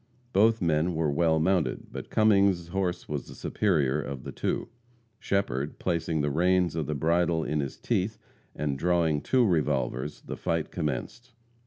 Both 0.33 0.63
men 0.63 0.95
were 0.95 1.11
well 1.11 1.37
mounted, 1.37 1.91
but 1.91 2.09
Cummings' 2.09 2.69
horse 2.69 3.07
was 3.07 3.27
the 3.27 3.35
superior 3.35 4.01
one 4.01 4.11
of 4.11 4.23
the 4.23 4.31
two. 4.31 4.69
Shepherd, 5.19 5.77
placing 5.77 6.21
the 6.21 6.31
reins 6.31 6.73
of 6.75 6.87
the 6.87 6.95
bridle 6.95 7.43
in 7.43 7.59
his 7.59 7.77
teeth, 7.77 8.17
and 8.55 8.79
drawing 8.79 9.21
two 9.21 9.45
revolvers, 9.45 10.21
the 10.21 10.37
fight 10.37 10.71
commenced. 10.71 11.33